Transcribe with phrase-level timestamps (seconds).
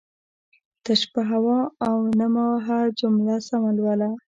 [0.83, 1.57] تش په هو
[1.87, 4.09] او نه مه وهه جمله سمه لوله